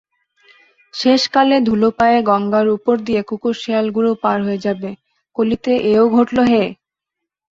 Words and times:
শেষকালে 0.93 1.57
ধুলোপায়ে 1.67 2.19
গঙ্গার 2.29 2.67
উপর 2.77 2.95
দিয়ে 3.07 3.21
কুকুরশেয়ালগুলোও 3.29 4.21
পার 4.23 4.37
হয়ে 4.45 4.63
যাবে, 4.65 4.89
কলিতে 5.35 5.71
এও 5.91 6.05
ঘটল 6.15 6.37
হে! 6.51 6.63